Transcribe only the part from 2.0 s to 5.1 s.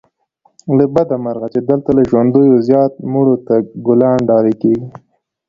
ژوندیو زيات مړو ته ګلان ډالې کېږي